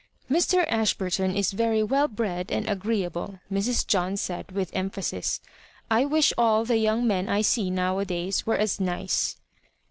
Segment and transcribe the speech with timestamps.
[0.35, 0.65] "Mr.
[0.67, 3.85] Ashburton is very well bred and^ agree able," Mrs.
[3.85, 5.41] John said, with emphasis."
[5.91, 9.37] I wish all the young men I see nowadays were as nice."